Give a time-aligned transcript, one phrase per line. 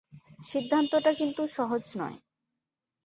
[0.47, 2.17] সিদ্ধান্তটা কিন্তু সহজ নয়।